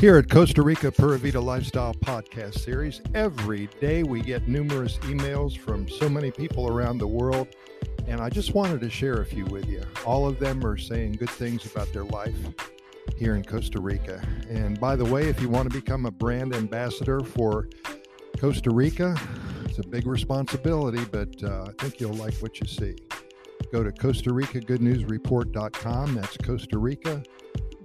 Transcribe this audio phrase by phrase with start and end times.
[0.00, 5.58] Here at Costa Rica Pura Vida Lifestyle Podcast Series, every day we get numerous emails
[5.58, 7.48] from so many people around the world,
[8.06, 9.82] and I just wanted to share a few with you.
[10.06, 12.34] All of them are saying good things about their life
[13.18, 14.26] here in Costa Rica.
[14.48, 17.68] And by the way, if you want to become a brand ambassador for
[18.38, 19.14] Costa Rica,
[19.66, 22.96] it's a big responsibility, but uh, I think you'll like what you see.
[23.70, 26.14] Go to Costa Rica Good News Report.com.
[26.14, 27.22] That's Costa Rica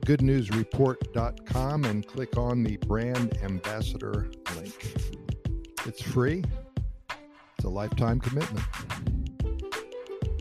[0.05, 4.93] goodnewsreport.com and click on the brand ambassador link.
[5.85, 6.43] It's free,
[7.57, 8.65] it's a lifetime commitment.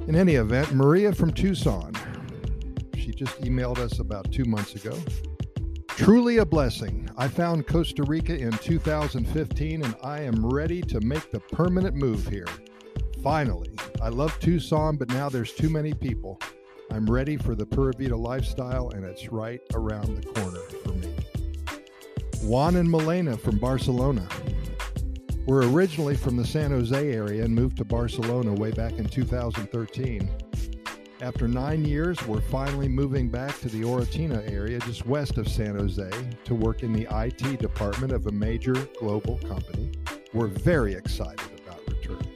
[0.06, 1.94] In any event, Maria from Tucson,
[2.94, 4.96] she just emailed us about two months ago.
[5.88, 7.08] Truly a blessing.
[7.16, 12.26] I found Costa Rica in 2015 and I am ready to make the permanent move
[12.26, 12.48] here.
[13.22, 13.70] Finally,
[14.02, 16.38] I love Tucson, but now there's too many people.
[16.94, 21.12] I'm ready for the Pura Vida lifestyle, and it's right around the corner for me.
[22.40, 24.28] Juan and Milena from Barcelona.
[25.44, 30.30] We're originally from the San Jose area and moved to Barcelona way back in 2013.
[31.20, 35.76] After nine years, we're finally moving back to the Orotina area just west of San
[35.76, 36.12] Jose
[36.44, 39.90] to work in the IT department of a major global company.
[40.32, 42.32] We're very excited about returning.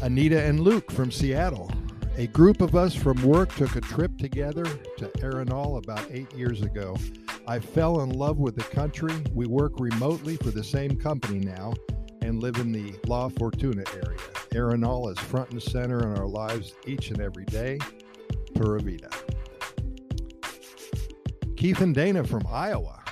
[0.00, 1.70] Anita and Luke from Seattle.
[2.18, 4.64] A group of us from work took a trip together
[4.98, 6.94] to Arenal about eight years ago.
[7.46, 9.14] I fell in love with the country.
[9.32, 11.72] We work remotely for the same company now
[12.20, 14.18] and live in the La Fortuna area.
[14.50, 17.78] Arenal is front and center in our lives each and every day.
[18.54, 19.08] Pura Vida.
[21.56, 23.02] Keith and Dana from Iowa.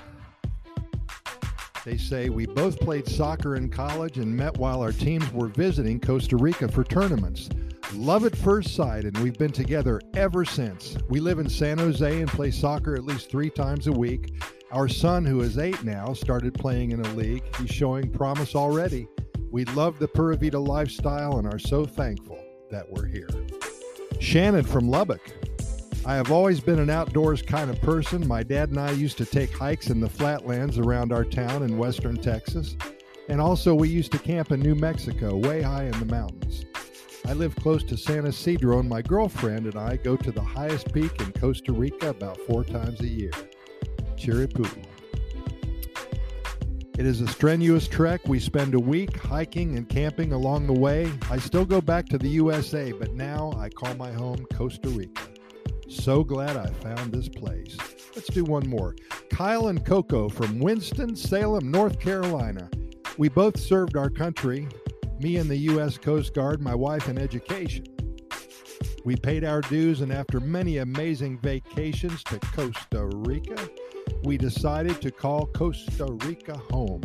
[1.87, 5.99] They say we both played soccer in college and met while our teams were visiting
[5.99, 7.49] Costa Rica for tournaments.
[7.95, 10.97] Love at first sight, and we've been together ever since.
[11.09, 14.41] We live in San Jose and play soccer at least three times a week.
[14.71, 17.43] Our son, who is eight now, started playing in a league.
[17.57, 19.09] He's showing promise already.
[19.51, 22.39] We love the Pura Vida lifestyle and are so thankful
[22.71, 23.29] that we're here.
[24.21, 25.33] Shannon from Lubbock.
[26.07, 28.27] I have always been an outdoors kind of person.
[28.27, 31.77] My dad and I used to take hikes in the flatlands around our town in
[31.77, 32.77] western Texas.
[33.29, 36.65] And also, we used to camp in New Mexico, way high in the mountains.
[37.27, 40.93] I live close to San Isidro, and my girlfriend and I go to the highest
[40.93, 43.31] peak in Costa Rica about four times a year,
[44.17, 44.69] Chirripó.
[46.99, 48.27] It is a strenuous trek.
[48.27, 51.11] We spend a week hiking and camping along the way.
[51.31, 55.23] I still go back to the USA, but now I call my home Costa Rica.
[55.89, 57.77] So glad I found this place.
[58.15, 58.97] Let's do one more.
[59.31, 62.69] Kyle and Coco from Winston-Salem, North Carolina.
[63.19, 64.69] We both served our country
[65.21, 65.99] me and the U.S.
[65.99, 67.85] Coast Guard, my wife in education.
[69.05, 73.69] We paid our dues, and after many amazing vacations to Costa Rica,
[74.25, 77.03] we decided to call Costa Rica home.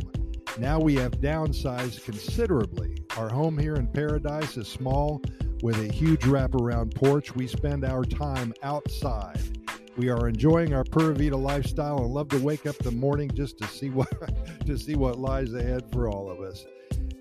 [0.57, 2.97] Now we have downsized considerably.
[3.17, 5.21] Our home here in paradise is small
[5.61, 7.35] with a huge wraparound porch.
[7.35, 9.41] We spend our time outside.
[9.97, 13.57] We are enjoying our Pura Vida lifestyle and love to wake up the morning just
[13.59, 14.09] to see what
[14.65, 16.65] to see what lies ahead for all of us.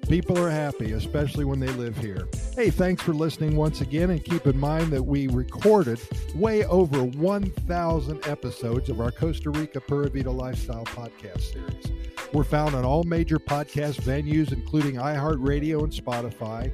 [0.09, 2.29] People are happy, especially when they live here.
[2.55, 5.99] Hey, thanks for listening once again, and keep in mind that we recorded
[6.35, 11.93] way over 1,000 episodes of our Costa Rica Pura Vida Lifestyle podcast series.
[12.33, 16.71] We're found on all major podcast venues, including iHeartRadio and Spotify,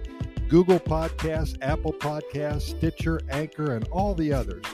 [0.48, 4.64] Google Podcasts, Apple Podcasts, Stitcher, Anchor, and all the others.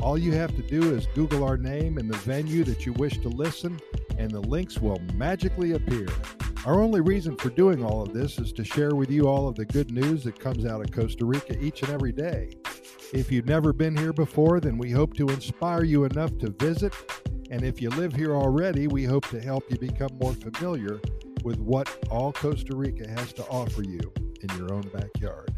[0.00, 3.18] All you have to do is Google our name and the venue that you wish
[3.18, 3.78] to listen,
[4.18, 6.08] and the links will magically appear.
[6.66, 9.54] Our only reason for doing all of this is to share with you all of
[9.54, 12.56] the good news that comes out of Costa Rica each and every day.
[13.12, 16.92] If you've never been here before, then we hope to inspire you enough to visit.
[17.52, 21.00] And if you live here already, we hope to help you become more familiar
[21.44, 25.54] with what all Costa Rica has to offer you in your own backyard.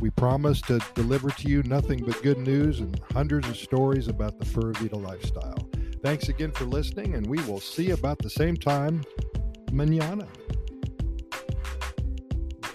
[0.00, 4.40] We promise to deliver to you nothing but good news and hundreds of stories about
[4.40, 5.70] the Pura Vida lifestyle.
[6.02, 9.04] Thanks again for listening, and we will see you about the same time
[9.74, 10.28] mañana.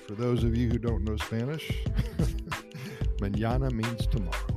[0.06, 1.66] For those of you who don't know Spanish,
[3.22, 4.49] mañana means tomorrow.